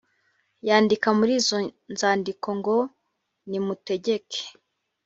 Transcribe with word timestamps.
yandika 0.67 1.07
muri 1.17 1.31
izo 1.39 1.57
nzandiko 1.93 2.47
ngo 2.59 2.77
nimutegeke 3.49 4.41